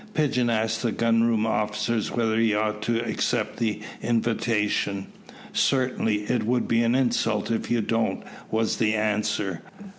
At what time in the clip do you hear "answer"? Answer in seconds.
8.95-9.61